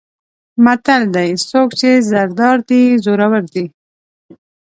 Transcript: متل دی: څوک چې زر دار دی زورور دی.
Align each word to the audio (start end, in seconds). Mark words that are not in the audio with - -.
متل 0.63 1.01
دی: 1.15 1.29
څوک 1.49 1.69
چې 1.79 1.89
زر 2.09 2.27
دار 2.39 2.57
دی 2.69 2.83
زورور 3.03 3.43
دی. 3.53 3.65